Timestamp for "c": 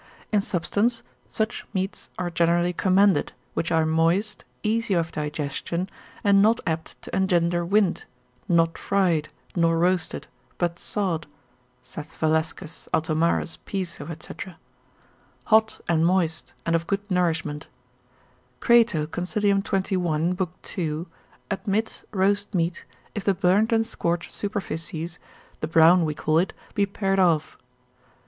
14.19-14.33